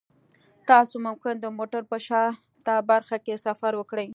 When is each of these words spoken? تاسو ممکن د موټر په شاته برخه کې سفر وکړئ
تاسو 0.69 0.95
ممکن 1.07 1.35
د 1.39 1.45
موټر 1.57 1.81
په 1.91 1.97
شاته 2.07 2.75
برخه 2.89 3.17
کې 3.25 3.41
سفر 3.45 3.71
وکړئ 3.77 4.07